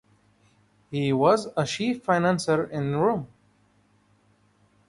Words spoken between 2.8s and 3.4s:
Rome.